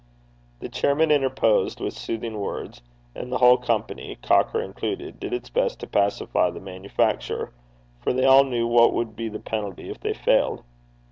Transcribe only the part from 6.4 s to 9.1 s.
the manufacturer; for they all knew what